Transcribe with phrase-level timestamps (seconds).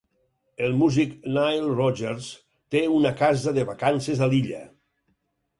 [0.67, 2.31] El músic Nile Rodgers
[2.77, 4.65] té una casa de vacances a l'illa.